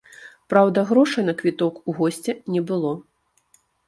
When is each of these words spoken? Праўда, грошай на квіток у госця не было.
Праўда, 0.51 0.83
грошай 0.91 1.25
на 1.27 1.35
квіток 1.41 1.77
у 1.93 1.95
госця 1.99 2.35
не 2.55 2.61
было. 2.73 2.95